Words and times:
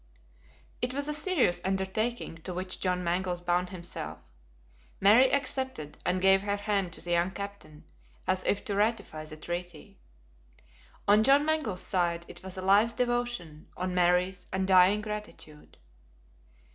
It 0.81 0.95
was 0.95 1.07
a 1.07 1.13
serious 1.13 1.61
undertaking 1.63 2.37
to 2.39 2.55
which 2.55 2.79
John 2.79 3.03
Mangles 3.03 3.39
bound 3.39 3.69
himself; 3.69 4.31
Mary 4.99 5.31
accepted, 5.31 5.99
and 6.03 6.19
gave 6.19 6.41
her 6.41 6.55
hand 6.57 6.91
to 6.93 7.01
the 7.01 7.11
young 7.11 7.29
captain, 7.29 7.83
as 8.25 8.43
if 8.45 8.65
to 8.65 8.73
ratify 8.75 9.25
the 9.25 9.37
treaty. 9.37 9.99
On 11.07 11.21
John 11.21 11.45
Mangles' 11.45 11.81
side 11.83 12.25
it 12.27 12.41
was 12.41 12.57
a 12.57 12.63
life's 12.63 12.93
devotion; 12.93 13.67
on 13.77 13.93
Mary's 13.93 14.47
undying 14.51 15.01
gratitude. 15.01 15.77